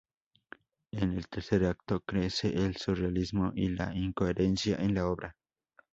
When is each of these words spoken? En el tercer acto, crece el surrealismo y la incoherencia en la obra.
En 0.93 1.13
el 1.15 1.27
tercer 1.27 1.63
acto, 1.63 1.99
crece 2.03 2.47
el 2.47 2.75
surrealismo 2.77 3.51
y 3.53 3.67
la 3.69 3.95
incoherencia 3.95 4.77
en 4.77 4.95
la 4.95 5.07
obra. 5.07 5.37